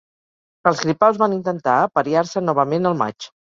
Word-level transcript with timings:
Els 0.71 0.81
gripaus 0.85 1.19
van 1.25 1.37
intentar 1.37 1.77
apariar-se 1.83 2.45
novament 2.49 2.91
al 2.93 3.01
maig. 3.07 3.33